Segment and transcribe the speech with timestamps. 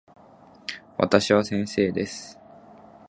[0.97, 2.39] 私は先生です。